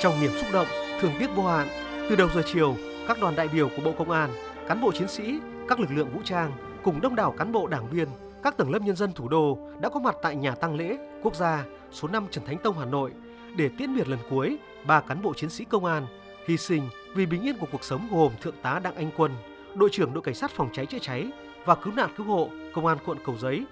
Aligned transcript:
Trong 0.00 0.20
niềm 0.20 0.30
xúc 0.40 0.46
động, 0.52 0.66
thương 1.00 1.12
tiếc 1.18 1.26
vô 1.36 1.42
hạn, 1.42 1.68
từ 2.10 2.16
đầu 2.16 2.28
giờ 2.34 2.42
chiều, 2.46 2.76
các 3.08 3.20
đoàn 3.20 3.36
đại 3.36 3.48
biểu 3.48 3.68
của 3.68 3.82
Bộ 3.84 3.92
Công 3.98 4.10
an, 4.10 4.30
cán 4.68 4.80
bộ 4.80 4.92
chiến 4.92 5.08
sĩ, 5.08 5.38
các 5.68 5.80
lực 5.80 5.90
lượng 5.90 6.10
vũ 6.14 6.20
trang 6.24 6.52
cùng 6.82 7.00
đông 7.00 7.14
đảo 7.14 7.34
cán 7.38 7.52
bộ 7.52 7.66
đảng 7.66 7.90
viên, 7.90 8.08
các 8.42 8.56
tầng 8.56 8.70
lớp 8.72 8.82
nhân 8.82 8.96
dân 8.96 9.12
thủ 9.12 9.28
đô 9.28 9.58
đã 9.80 9.88
có 9.88 10.00
mặt 10.00 10.16
tại 10.22 10.36
nhà 10.36 10.54
tang 10.54 10.76
lễ 10.76 10.96
quốc 11.22 11.34
gia 11.34 11.64
số 11.92 12.08
5 12.08 12.26
Trần 12.30 12.44
Thánh 12.44 12.58
Tông 12.58 12.78
Hà 12.78 12.84
Nội 12.84 13.12
để 13.56 13.70
tiễn 13.78 13.96
biệt 13.96 14.08
lần 14.08 14.18
cuối 14.30 14.58
ba 14.86 15.00
cán 15.00 15.22
bộ 15.22 15.34
chiến 15.34 15.50
sĩ 15.50 15.64
công 15.64 15.84
an 15.84 16.06
hy 16.46 16.56
sinh 16.56 16.88
vì 17.14 17.26
bình 17.26 17.42
yên 17.42 17.58
của 17.58 17.66
cuộc 17.72 17.84
sống 17.84 18.08
gồm 18.10 18.32
thượng 18.40 18.54
tá 18.62 18.80
Đặng 18.82 18.94
Anh 18.94 19.10
Quân, 19.16 19.32
đội 19.74 19.88
trưởng 19.92 20.14
đội 20.14 20.22
cảnh 20.22 20.34
sát 20.34 20.50
phòng 20.50 20.68
cháy 20.72 20.86
chữa 20.86 20.98
cháy 20.98 21.30
và 21.64 21.74
cứu 21.74 21.92
nạn 21.96 22.10
cứu 22.16 22.26
hộ 22.26 22.50
công 22.74 22.86
an 22.86 22.98
quận 23.06 23.18
Cầu 23.24 23.36
Giấy, 23.38 23.64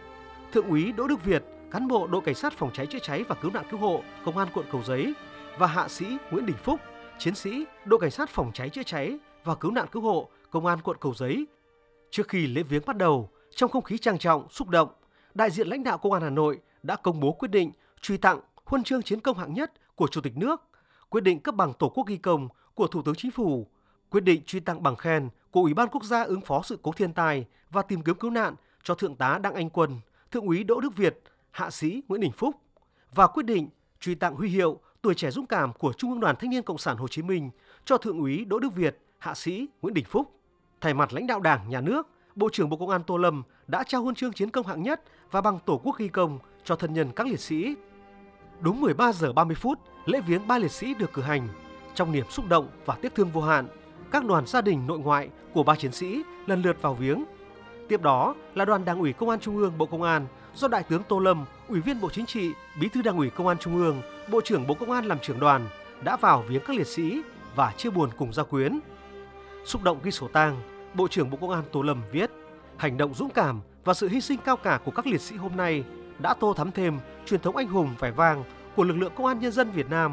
thượng 0.52 0.68
úy 0.68 0.92
Đỗ 0.92 1.06
Đức 1.06 1.24
Việt, 1.24 1.42
cán 1.70 1.88
bộ 1.88 2.06
đội 2.06 2.20
cảnh 2.20 2.34
sát 2.34 2.52
phòng 2.52 2.70
cháy 2.72 2.86
chữa 2.86 2.98
cháy 3.02 3.24
và 3.28 3.34
cứu 3.34 3.50
nạn 3.54 3.64
cứu 3.70 3.80
hộ 3.80 4.02
công 4.24 4.38
an 4.38 4.48
quận 4.54 4.66
Cầu 4.72 4.82
Giấy 4.82 5.14
và 5.58 5.66
hạ 5.66 5.88
sĩ 5.88 6.06
Nguyễn 6.30 6.46
Đình 6.46 6.56
Phúc, 6.56 6.80
chiến 7.18 7.34
sĩ 7.34 7.64
đội 7.84 8.00
cảnh 8.00 8.10
sát 8.10 8.30
phòng 8.30 8.50
cháy 8.54 8.68
chữa 8.68 8.82
cháy 8.82 9.18
và 9.44 9.54
cứu 9.54 9.70
nạn 9.70 9.86
cứu 9.92 10.02
hộ 10.02 10.28
công 10.50 10.66
an 10.66 10.80
quận 10.80 10.96
Cầu 11.00 11.14
Giấy. 11.14 11.46
Trước 12.10 12.28
khi 12.28 12.46
lễ 12.46 12.62
viếng 12.62 12.82
bắt 12.86 12.96
đầu, 12.96 13.30
trong 13.54 13.70
không 13.70 13.84
khí 13.84 13.98
trang 13.98 14.18
trọng, 14.18 14.48
xúc 14.48 14.68
động, 14.68 14.88
đại 15.34 15.50
diện 15.50 15.68
lãnh 15.68 15.84
đạo 15.84 15.98
công 15.98 16.12
an 16.12 16.22
Hà 16.22 16.30
Nội 16.30 16.60
đã 16.82 16.96
công 16.96 17.20
bố 17.20 17.32
quyết 17.32 17.50
định 17.50 17.72
truy 18.00 18.16
tặng 18.16 18.40
huân 18.64 18.82
chương 18.82 19.02
chiến 19.02 19.20
công 19.20 19.38
hạng 19.38 19.54
nhất 19.54 19.72
của 19.94 20.08
Chủ 20.08 20.20
tịch 20.20 20.36
nước, 20.36 20.62
quyết 21.08 21.20
định 21.20 21.40
cấp 21.40 21.54
bằng 21.54 21.72
Tổ 21.78 21.88
quốc 21.88 22.06
ghi 22.06 22.16
công 22.16 22.48
của 22.74 22.86
Thủ 22.86 23.02
tướng 23.02 23.14
Chính 23.14 23.30
phủ, 23.30 23.66
quyết 24.10 24.20
định 24.20 24.42
truy 24.46 24.60
tặng 24.60 24.82
bằng 24.82 24.96
khen 24.96 25.28
của 25.50 25.60
Ủy 25.60 25.74
ban 25.74 25.88
Quốc 25.88 26.04
gia 26.04 26.22
ứng 26.22 26.40
phó 26.40 26.62
sự 26.62 26.78
cố 26.82 26.92
thiên 26.92 27.12
tai 27.12 27.46
và 27.70 27.82
tìm 27.82 28.02
kiếm 28.02 28.14
cứu 28.14 28.30
nạn 28.30 28.54
cho 28.82 28.94
Thượng 28.94 29.16
tá 29.16 29.38
Đặng 29.38 29.54
Anh 29.54 29.70
Quân, 29.70 30.00
Thượng 30.30 30.46
úy 30.46 30.64
Đỗ 30.64 30.80
Đức 30.80 30.96
Việt, 30.96 31.22
Hạ 31.50 31.70
sĩ 31.70 32.02
Nguyễn 32.08 32.20
Đình 32.20 32.32
Phúc 32.32 32.56
và 33.14 33.26
quyết 33.26 33.46
định 33.46 33.68
truy 34.00 34.14
tặng 34.14 34.34
huy 34.34 34.48
hiệu 34.48 34.80
tuổi 35.02 35.14
trẻ 35.14 35.30
dũng 35.30 35.46
cảm 35.46 35.72
của 35.72 35.92
Trung 35.92 36.10
ương 36.10 36.20
Đoàn 36.20 36.36
Thanh 36.38 36.50
niên 36.50 36.62
Cộng 36.62 36.78
sản 36.78 36.96
Hồ 36.96 37.08
Chí 37.08 37.22
Minh 37.22 37.50
cho 37.84 37.98
Thượng 37.98 38.18
úy 38.18 38.44
Đỗ 38.44 38.58
Đức 38.58 38.74
Việt, 38.74 38.98
Hạ 39.18 39.34
sĩ 39.34 39.66
Nguyễn 39.82 39.94
Đình 39.94 40.04
Phúc. 40.04 40.40
Thay 40.80 40.94
mặt 40.94 41.12
lãnh 41.12 41.26
đạo 41.26 41.40
Đảng, 41.40 41.68
Nhà 41.68 41.80
nước, 41.80 42.08
Bộ 42.34 42.48
trưởng 42.52 42.70
Bộ 42.70 42.76
Công 42.76 42.90
an 42.90 43.02
Tô 43.06 43.16
Lâm 43.16 43.42
đã 43.66 43.84
trao 43.84 44.02
huân 44.02 44.14
chương 44.14 44.32
chiến 44.32 44.50
công 44.50 44.66
hạng 44.66 44.82
nhất 44.82 45.02
và 45.30 45.40
bằng 45.40 45.58
Tổ 45.66 45.80
quốc 45.84 45.98
ghi 45.98 46.08
công 46.08 46.38
cho 46.64 46.76
thân 46.76 46.94
nhân 46.94 47.10
các 47.16 47.26
liệt 47.26 47.40
sĩ. 47.40 47.74
Đúng 48.60 48.80
13 48.80 49.12
giờ 49.12 49.32
30 49.32 49.56
phút, 49.56 49.78
lễ 50.06 50.20
viếng 50.20 50.48
ba 50.48 50.58
liệt 50.58 50.70
sĩ 50.70 50.94
được 50.94 51.12
cử 51.12 51.22
hành. 51.22 51.48
Trong 51.94 52.12
niềm 52.12 52.24
xúc 52.30 52.48
động 52.48 52.68
và 52.84 52.94
tiếc 52.94 53.14
thương 53.14 53.30
vô 53.30 53.40
hạn, 53.40 53.68
các 54.10 54.24
đoàn 54.24 54.46
gia 54.46 54.60
đình 54.60 54.86
nội 54.86 54.98
ngoại 54.98 55.30
của 55.52 55.62
ba 55.62 55.74
chiến 55.76 55.92
sĩ 55.92 56.22
lần 56.46 56.62
lượt 56.62 56.82
vào 56.82 56.94
viếng. 56.94 57.24
Tiếp 57.88 58.02
đó 58.02 58.34
là 58.54 58.64
đoàn 58.64 58.84
Đảng 58.84 58.98
ủy 58.98 59.12
Công 59.12 59.28
an 59.28 59.40
Trung 59.40 59.56
ương 59.56 59.78
Bộ 59.78 59.86
Công 59.86 60.02
an 60.02 60.26
do 60.54 60.68
Đại 60.68 60.82
tướng 60.82 61.02
Tô 61.08 61.18
Lâm, 61.18 61.44
Ủy 61.68 61.80
viên 61.80 62.00
Bộ 62.00 62.10
Chính 62.10 62.26
trị, 62.26 62.52
Bí 62.80 62.88
thư 62.88 63.02
Đảng 63.02 63.16
ủy 63.16 63.30
Công 63.30 63.46
an 63.46 63.58
Trung 63.58 63.76
ương, 63.76 64.02
Bộ 64.30 64.40
trưởng 64.40 64.66
Bộ 64.66 64.74
Công 64.74 64.90
an 64.90 65.04
làm 65.04 65.18
trưởng 65.18 65.40
đoàn 65.40 65.68
đã 66.04 66.16
vào 66.16 66.44
viếng 66.48 66.62
các 66.66 66.76
liệt 66.76 66.86
sĩ 66.86 67.22
và 67.54 67.72
chia 67.76 67.90
buồn 67.90 68.10
cùng 68.18 68.32
gia 68.32 68.42
quyến. 68.42 68.78
Xúc 69.64 69.82
động 69.82 69.98
ghi 70.02 70.10
sổ 70.10 70.28
tang, 70.28 70.60
Bộ 70.94 71.08
trưởng 71.08 71.30
Bộ 71.30 71.38
Công 71.40 71.50
an 71.50 71.64
Tô 71.72 71.82
Lâm 71.82 72.02
viết: 72.12 72.30
Hành 72.76 72.96
động 72.96 73.14
dũng 73.14 73.30
cảm 73.30 73.60
và 73.84 73.94
sự 73.94 74.08
hy 74.08 74.20
sinh 74.20 74.38
cao 74.44 74.56
cả 74.56 74.80
của 74.84 74.90
các 74.90 75.06
liệt 75.06 75.20
sĩ 75.20 75.36
hôm 75.36 75.56
nay 75.56 75.84
đã 76.18 76.34
tô 76.34 76.54
thắm 76.54 76.72
thêm 76.72 76.98
truyền 77.26 77.40
thống 77.40 77.56
anh 77.56 77.68
hùng 77.68 77.94
vẻ 77.98 78.10
vang 78.10 78.44
của 78.76 78.84
lực 78.84 78.96
lượng 78.96 79.12
công 79.16 79.26
an 79.26 79.38
nhân 79.40 79.52
dân 79.52 79.70
Việt 79.70 79.90
Nam, 79.90 80.12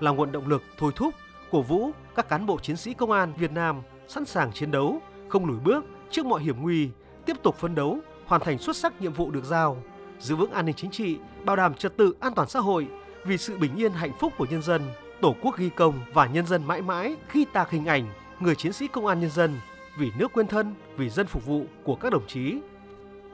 là 0.00 0.10
nguồn 0.10 0.32
động 0.32 0.48
lực 0.48 0.62
thôi 0.78 0.92
thúc, 0.96 1.14
cổ 1.50 1.62
vũ 1.62 1.90
các 2.14 2.28
cán 2.28 2.46
bộ 2.46 2.58
chiến 2.58 2.76
sĩ 2.76 2.94
công 2.94 3.10
an 3.10 3.32
Việt 3.36 3.52
Nam 3.52 3.82
sẵn 4.08 4.24
sàng 4.24 4.52
chiến 4.52 4.70
đấu, 4.70 5.00
không 5.28 5.46
lùi 5.46 5.58
bước 5.58 5.84
trước 6.10 6.26
mọi 6.26 6.42
hiểm 6.42 6.62
nguy, 6.62 6.88
tiếp 7.26 7.36
tục 7.42 7.56
phấn 7.56 7.74
đấu, 7.74 7.98
hoàn 8.26 8.40
thành 8.40 8.58
xuất 8.58 8.76
sắc 8.76 9.00
nhiệm 9.00 9.12
vụ 9.12 9.30
được 9.30 9.44
giao, 9.44 9.82
giữ 10.20 10.36
vững 10.36 10.52
an 10.52 10.66
ninh 10.66 10.74
chính 10.74 10.90
trị, 10.90 11.18
bảo 11.44 11.56
đảm 11.56 11.74
trật 11.74 11.96
tự 11.96 12.14
an 12.20 12.34
toàn 12.34 12.48
xã 12.48 12.60
hội 12.60 12.88
vì 13.24 13.38
sự 13.38 13.58
bình 13.58 13.76
yên 13.76 13.92
hạnh 13.92 14.12
phúc 14.20 14.32
của 14.38 14.46
nhân 14.50 14.62
dân, 14.62 14.82
Tổ 15.20 15.34
quốc 15.42 15.56
ghi 15.56 15.70
công 15.70 16.00
và 16.14 16.26
nhân 16.26 16.46
dân 16.46 16.66
mãi 16.66 16.82
mãi 16.82 17.16
khi 17.28 17.44
tạc 17.52 17.70
hình 17.70 17.86
ảnh 17.86 18.06
người 18.40 18.54
chiến 18.54 18.72
sĩ 18.72 18.88
công 18.88 19.06
an 19.06 19.20
nhân 19.20 19.30
dân 19.30 19.54
vì 19.98 20.10
nước 20.18 20.32
quên 20.32 20.46
thân, 20.46 20.74
vì 20.96 21.08
dân 21.08 21.26
phục 21.26 21.46
vụ 21.46 21.66
của 21.84 21.94
các 21.96 22.12
đồng 22.12 22.26
chí. 22.26 22.58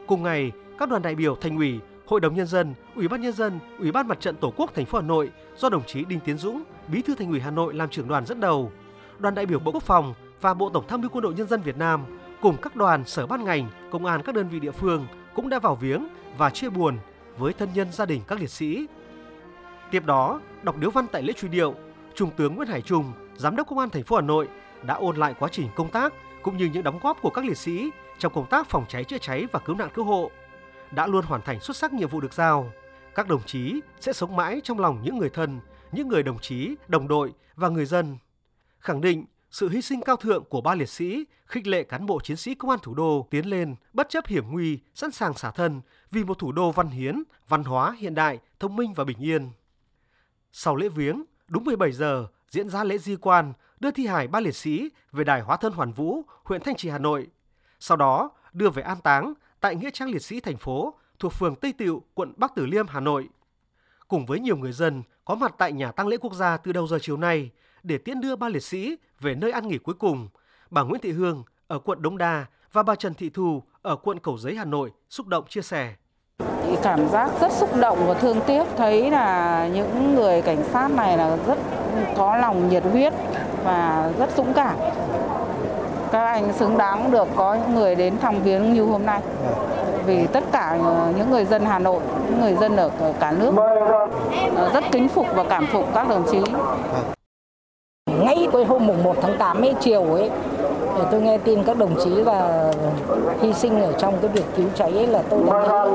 Cùng 0.06 0.22
ngày, 0.22 0.52
các 0.78 0.88
đoàn 0.88 1.02
đại 1.02 1.14
biểu 1.14 1.36
thành 1.36 1.56
ủy, 1.56 1.80
Hội 2.06 2.20
đồng 2.20 2.34
nhân 2.34 2.46
dân, 2.46 2.74
Ủy 2.94 3.08
ban 3.08 3.20
nhân 3.20 3.32
dân, 3.32 3.58
Ủy 3.78 3.92
ban 3.92 4.08
Mặt 4.08 4.20
trận 4.20 4.36
Tổ 4.36 4.52
quốc 4.56 4.74
thành 4.74 4.86
phố 4.86 4.98
Hà 4.98 5.06
Nội 5.06 5.30
do 5.56 5.68
đồng 5.68 5.86
chí 5.86 6.04
Đinh 6.04 6.20
Tiến 6.20 6.38
Dũng, 6.38 6.62
Bí 6.88 7.02
thư 7.02 7.14
Thành 7.14 7.30
ủy 7.30 7.40
Hà 7.40 7.50
Nội 7.50 7.74
làm 7.74 7.88
trưởng 7.88 8.08
đoàn 8.08 8.26
dẫn 8.26 8.40
đầu. 8.40 8.72
Đoàn 9.18 9.34
đại 9.34 9.46
biểu 9.46 9.58
Bộ 9.58 9.72
Quốc 9.72 9.82
phòng 9.82 10.14
và 10.40 10.54
Bộ 10.54 10.70
Tổng 10.70 10.84
tham 10.88 11.00
mưu 11.00 11.10
Quân 11.10 11.22
đội 11.22 11.34
Nhân 11.34 11.48
dân 11.48 11.62
Việt 11.62 11.76
Nam 11.76 12.04
cùng 12.40 12.56
các 12.62 12.76
đoàn 12.76 13.04
sở 13.04 13.26
ban 13.26 13.44
ngành, 13.44 13.68
công 13.90 14.06
an 14.06 14.22
các 14.22 14.34
đơn 14.34 14.48
vị 14.48 14.60
địa 14.60 14.70
phương 14.70 15.06
cũng 15.34 15.48
đã 15.48 15.58
vào 15.58 15.74
viếng 15.74 16.08
và 16.38 16.50
chia 16.50 16.68
buồn 16.68 16.98
với 17.38 17.52
thân 17.52 17.68
nhân 17.74 17.92
gia 17.92 18.06
đình 18.06 18.22
các 18.28 18.40
liệt 18.40 18.50
sĩ. 18.50 18.86
Tiếp 19.90 20.06
đó, 20.06 20.40
đọc 20.62 20.76
điếu 20.76 20.90
văn 20.90 21.06
tại 21.12 21.22
lễ 21.22 21.32
truy 21.32 21.48
điệu, 21.48 21.74
Trung 22.14 22.30
tướng 22.36 22.54
Nguyễn 22.54 22.68
Hải 22.68 22.82
Trung, 22.82 23.12
Giám 23.36 23.56
đốc 23.56 23.68
Công 23.68 23.78
an 23.78 23.90
thành 23.90 24.02
phố 24.02 24.16
Hà 24.16 24.22
Nội 24.22 24.48
đã 24.82 24.94
ôn 24.94 25.16
lại 25.16 25.34
quá 25.38 25.48
trình 25.52 25.68
công 25.76 25.90
tác 25.90 26.12
cũng 26.42 26.56
như 26.56 26.70
những 26.72 26.82
đóng 26.82 26.98
góp 27.02 27.22
của 27.22 27.30
các 27.30 27.44
liệt 27.44 27.58
sĩ 27.58 27.90
trong 28.18 28.32
công 28.34 28.46
tác 28.46 28.66
phòng 28.66 28.84
cháy 28.88 29.04
chữa 29.04 29.18
cháy 29.18 29.46
và 29.52 29.60
cứu 29.60 29.76
nạn 29.76 29.88
cứu 29.94 30.04
hộ 30.04 30.30
đã 30.90 31.06
luôn 31.06 31.24
hoàn 31.24 31.42
thành 31.42 31.60
xuất 31.60 31.76
sắc 31.76 31.92
nhiệm 31.92 32.08
vụ 32.08 32.20
được 32.20 32.32
giao. 32.32 32.72
Các 33.14 33.28
đồng 33.28 33.42
chí 33.46 33.80
sẽ 34.00 34.12
sống 34.12 34.36
mãi 34.36 34.60
trong 34.64 34.80
lòng 34.80 35.00
những 35.02 35.18
người 35.18 35.30
thân, 35.30 35.60
những 35.92 36.08
người 36.08 36.22
đồng 36.22 36.38
chí, 36.38 36.74
đồng 36.88 37.08
đội 37.08 37.32
và 37.56 37.68
người 37.68 37.86
dân. 37.86 38.18
Khẳng 38.78 39.00
định 39.00 39.24
sự 39.50 39.68
hy 39.68 39.82
sinh 39.82 40.00
cao 40.00 40.16
thượng 40.16 40.44
của 40.44 40.60
ba 40.60 40.74
liệt 40.74 40.88
sĩ 40.88 41.24
khích 41.46 41.66
lệ 41.66 41.82
cán 41.82 42.06
bộ 42.06 42.20
chiến 42.20 42.36
sĩ 42.36 42.54
công 42.54 42.70
an 42.70 42.78
thủ 42.82 42.94
đô 42.94 43.26
tiến 43.30 43.46
lên 43.46 43.74
bất 43.92 44.08
chấp 44.08 44.26
hiểm 44.26 44.44
nguy, 44.50 44.78
sẵn 44.94 45.10
sàng 45.10 45.34
xả 45.34 45.50
thân 45.50 45.80
vì 46.10 46.24
một 46.24 46.38
thủ 46.38 46.52
đô 46.52 46.72
văn 46.72 46.88
hiến, 46.88 47.22
văn 47.48 47.64
hóa 47.64 47.96
hiện 47.98 48.14
đại, 48.14 48.38
thông 48.60 48.76
minh 48.76 48.94
và 48.94 49.04
bình 49.04 49.18
yên. 49.18 49.50
Sau 50.52 50.76
lễ 50.76 50.88
viếng, 50.88 51.24
đúng 51.48 51.64
17 51.64 51.92
giờ 51.92 52.26
diễn 52.48 52.68
ra 52.68 52.84
lễ 52.84 52.98
di 52.98 53.16
quan 53.16 53.52
đưa 53.80 53.90
thi 53.90 54.06
hài 54.06 54.28
ba 54.28 54.40
liệt 54.40 54.56
sĩ 54.56 54.90
về 55.12 55.24
đài 55.24 55.40
hóa 55.40 55.56
thân 55.56 55.72
Hoàn 55.72 55.92
Vũ, 55.92 56.22
huyện 56.44 56.60
Thanh 56.60 56.76
Trì, 56.76 56.88
Hà 56.88 56.98
Nội. 56.98 57.26
Sau 57.80 57.96
đó 57.96 58.30
đưa 58.52 58.70
về 58.70 58.82
an 58.82 59.00
táng 59.00 59.34
tại 59.60 59.76
nghĩa 59.76 59.90
trang 59.90 60.10
liệt 60.10 60.22
sĩ 60.22 60.40
thành 60.40 60.56
phố 60.56 60.94
thuộc 61.18 61.32
phường 61.32 61.56
Tây 61.56 61.72
Tịu, 61.72 62.02
quận 62.14 62.32
Bắc 62.36 62.52
Từ 62.56 62.66
Liêm, 62.66 62.86
Hà 62.86 63.00
Nội. 63.00 63.28
Cùng 64.08 64.26
với 64.26 64.40
nhiều 64.40 64.56
người 64.56 64.72
dân 64.72 65.02
có 65.24 65.34
mặt 65.34 65.54
tại 65.58 65.72
nhà 65.72 65.92
tang 65.92 66.08
lễ 66.08 66.16
quốc 66.16 66.34
gia 66.34 66.56
từ 66.56 66.72
đầu 66.72 66.86
giờ 66.86 66.98
chiều 67.02 67.16
nay 67.16 67.50
để 67.82 67.98
tiễn 67.98 68.20
đưa 68.20 68.36
ba 68.36 68.48
liệt 68.48 68.62
sĩ 68.62 68.96
về 69.20 69.34
nơi 69.34 69.50
ăn 69.50 69.68
nghỉ 69.68 69.78
cuối 69.78 69.94
cùng, 69.94 70.28
bà 70.70 70.82
Nguyễn 70.82 71.00
Thị 71.00 71.12
Hương 71.12 71.44
ở 71.66 71.78
quận 71.78 72.02
Đống 72.02 72.18
Đa 72.18 72.46
và 72.72 72.82
bà 72.82 72.94
Trần 72.94 73.14
Thị 73.14 73.30
Thù 73.30 73.62
ở 73.82 73.96
quận 73.96 74.18
Cầu 74.18 74.38
Giấy, 74.38 74.56
Hà 74.56 74.64
Nội 74.64 74.92
xúc 75.10 75.26
động 75.26 75.44
chia 75.48 75.62
sẻ. 75.62 75.96
Cảm 76.82 77.08
giác 77.08 77.31
rất 77.41 77.53
xúc 77.53 77.76
động 77.76 77.98
và 78.06 78.14
thương 78.14 78.41
tiếc 78.47 78.64
thấy 78.76 79.10
là 79.10 79.69
những 79.75 80.14
người 80.14 80.42
cảnh 80.42 80.64
sát 80.72 80.91
này 80.91 81.16
là 81.16 81.36
rất 81.47 81.58
có 82.16 82.36
lòng 82.36 82.69
nhiệt 82.69 82.82
huyết 82.92 83.12
và 83.64 84.10
rất 84.19 84.31
dũng 84.36 84.53
cảm. 84.53 84.75
Các 86.12 86.25
anh 86.25 86.53
xứng 86.53 86.78
đáng 86.78 87.10
được 87.10 87.28
có 87.36 87.54
những 87.54 87.75
người 87.75 87.94
đến 87.94 88.19
thăm 88.19 88.42
viếng 88.42 88.75
như 88.75 88.84
hôm 88.84 89.06
nay. 89.06 89.20
Vì 90.06 90.26
tất 90.26 90.44
cả 90.53 90.78
ờ, 90.84 91.12
những 91.16 91.30
người 91.30 91.44
dân 91.44 91.64
Hà 91.64 91.78
Nội, 91.78 92.00
những 92.26 92.41
người 92.41 92.54
dân 92.54 92.76
ở 92.76 92.91
cả 93.20 93.32
nước 93.32 93.53
ờ, 94.56 94.70
rất 94.75 94.84
kính 94.92 95.09
phục 95.09 95.26
và 95.34 95.44
cảm 95.44 95.66
phục 95.66 95.84
các 95.94 96.09
đồng 96.09 96.25
chí. 96.30 96.41
Ngay 98.06 98.48
cái 98.53 98.64
hôm 98.64 98.86
mùng 98.86 99.03
1 99.03 99.16
tháng 99.22 99.38
8 99.38 99.62
ấy, 99.62 99.75
chiều 99.80 100.14
ấy, 100.14 100.30
Ờ, 100.98 101.06
tôi 101.10 101.20
nghe 101.20 101.38
tin 101.38 101.64
các 101.64 101.76
đồng 101.78 101.94
chí 102.04 102.10
là 102.10 102.70
hy 103.40 103.52
sinh 103.52 103.82
ở 103.82 103.92
trong 103.92 104.14
cái 104.22 104.30
việc 104.34 104.44
cứu 104.56 104.66
cháy 104.74 104.92
ấy 104.96 105.06
là 105.06 105.22
tôi 105.30 105.40
đã 105.50 105.86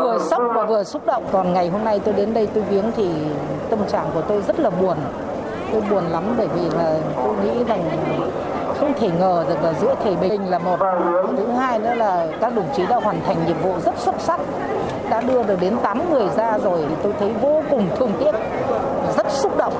vừa 0.00 0.18
sốc 0.18 0.42
và 0.54 0.64
vừa 0.64 0.84
xúc 0.84 1.02
động. 1.06 1.24
Còn 1.32 1.52
ngày 1.52 1.68
hôm 1.68 1.84
nay 1.84 2.00
tôi 2.04 2.14
đến 2.14 2.34
đây 2.34 2.48
tôi 2.54 2.64
viếng 2.70 2.84
thì 2.96 3.08
tâm 3.70 3.78
trạng 3.88 4.06
của 4.14 4.20
tôi 4.20 4.42
rất 4.42 4.60
là 4.60 4.70
buồn. 4.70 4.96
Tôi 5.72 5.82
buồn 5.90 6.04
lắm 6.10 6.34
bởi 6.38 6.48
vì 6.54 6.60
là 6.76 6.96
tôi 7.16 7.34
nghĩ 7.44 7.64
rằng 7.64 7.82
không 8.80 8.92
thể 9.00 9.10
ngờ 9.18 9.44
được 9.48 9.62
là 9.62 9.72
giữa 9.80 9.94
thầy 10.04 10.16
bình 10.16 10.50
là 10.50 10.58
một. 10.58 10.78
Thứ 11.36 11.46
hai 11.58 11.78
nữa 11.78 11.94
là 11.94 12.26
các 12.40 12.54
đồng 12.56 12.68
chí 12.76 12.86
đã 12.86 12.96
hoàn 12.96 13.20
thành 13.26 13.36
nhiệm 13.46 13.56
vụ 13.62 13.72
rất 13.84 13.94
xuất 13.98 14.14
sắc. 14.18 14.40
Đã 15.10 15.20
đưa 15.20 15.42
được 15.42 15.60
đến 15.60 15.76
8 15.82 16.12
người 16.12 16.26
ra 16.36 16.58
rồi 16.64 16.78
thì 16.88 16.94
tôi 17.02 17.12
thấy 17.20 17.32
vô 17.40 17.62
cùng 17.70 17.88
thương 17.96 18.12
tiếc, 18.20 18.32
rất 19.16 19.30
xúc 19.30 19.56
động 19.56 19.72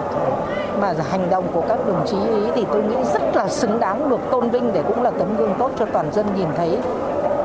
mà 0.81 0.95
hành 1.11 1.31
động 1.31 1.45
của 1.53 1.63
các 1.69 1.79
đồng 1.87 2.07
chí 2.07 2.17
ý, 2.17 2.51
thì 2.55 2.67
tôi 2.73 2.83
nghĩ 2.83 2.97
rất 3.13 3.37
là 3.37 3.49
xứng 3.49 3.81
đáng 3.81 4.11
được 4.11 4.21
tôn 4.31 4.51
vinh 4.51 4.73
để 4.73 4.83
cũng 4.89 5.03
là 5.03 5.11
tấm 5.11 5.37
gương 5.37 5.55
tốt 5.59 5.71
cho 5.79 5.85
toàn 5.93 6.13
dân 6.13 6.27
nhìn 6.37 6.49
thấy 6.57 6.79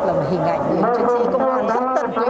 là 0.05 0.13
một 0.13 0.23
hình 0.31 0.43
ảnh 0.43 0.61
người 0.69 0.97
chiến 0.97 1.07
sĩ 1.17 1.25
công 1.33 1.49
an 1.49 1.67
rất 1.67 1.81
tận 1.95 2.11
tụy. 2.15 2.25